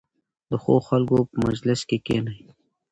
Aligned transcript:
د 0.49 0.51
ښو 0.63 0.75
خلکو 0.87 1.17
په 1.29 1.37
مجلس 1.47 1.79
کې 1.89 1.97
کښېنئ. 2.05 2.37